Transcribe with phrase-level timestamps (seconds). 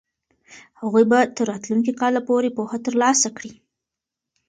[0.81, 3.53] هغوی به تر راتلونکي کاله پورې پوهه ترلاسه کړي.